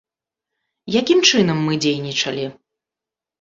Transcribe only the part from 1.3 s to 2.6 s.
чынам мы дзейнічалі?